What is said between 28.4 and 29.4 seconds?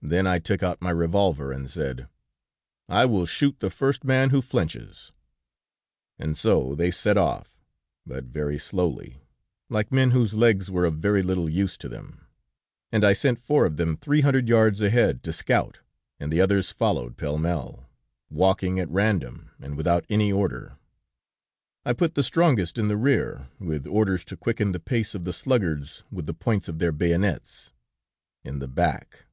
in the back.